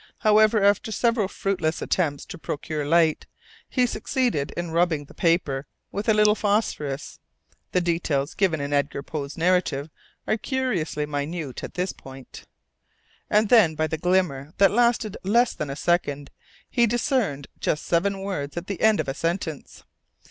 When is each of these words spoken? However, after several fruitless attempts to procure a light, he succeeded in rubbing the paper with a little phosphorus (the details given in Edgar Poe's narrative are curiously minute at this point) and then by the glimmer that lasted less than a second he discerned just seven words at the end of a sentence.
However, 0.21 0.63
after 0.63 0.91
several 0.91 1.27
fruitless 1.27 1.79
attempts 1.79 2.25
to 2.25 2.39
procure 2.39 2.81
a 2.81 2.87
light, 2.89 3.27
he 3.69 3.85
succeeded 3.85 4.49
in 4.57 4.71
rubbing 4.71 5.05
the 5.05 5.13
paper 5.13 5.67
with 5.91 6.09
a 6.09 6.13
little 6.15 6.33
phosphorus 6.33 7.19
(the 7.71 7.81
details 7.81 8.33
given 8.33 8.59
in 8.59 8.73
Edgar 8.73 9.03
Poe's 9.03 9.37
narrative 9.37 9.91
are 10.25 10.37
curiously 10.37 11.05
minute 11.05 11.63
at 11.63 11.75
this 11.75 11.93
point) 11.93 12.45
and 13.29 13.49
then 13.49 13.75
by 13.75 13.85
the 13.85 13.95
glimmer 13.99 14.55
that 14.57 14.71
lasted 14.71 15.17
less 15.21 15.53
than 15.53 15.69
a 15.69 15.75
second 15.75 16.31
he 16.67 16.87
discerned 16.87 17.45
just 17.59 17.85
seven 17.85 18.21
words 18.21 18.57
at 18.57 18.65
the 18.65 18.81
end 18.81 18.99
of 18.99 19.07
a 19.07 19.13
sentence. 19.13 19.83